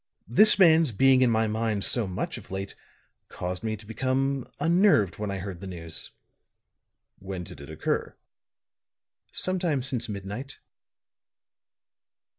[0.27, 2.73] This man's being in my mind so much of late
[3.29, 6.09] caused me to become unnerved when I heard the news."
[7.19, 8.15] "When did it occur?"
[9.31, 10.57] "Sometime since midnight."